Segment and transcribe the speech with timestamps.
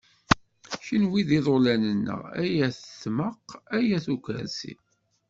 [0.85, 4.73] Kunwi d iḍulan-nneɣ, ay at tmaq, ay at ukerzi.